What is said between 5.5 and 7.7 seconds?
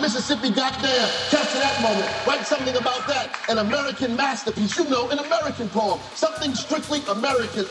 poem. Something strictly American.